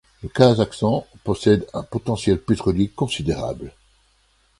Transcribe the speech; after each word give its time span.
Le 0.23 0.29
Kazakhstan 0.29 1.05
possède 1.23 1.67
un 1.75 1.83
potentiel 1.83 2.39
pétrolier 2.41 2.87
considérable. 2.87 3.71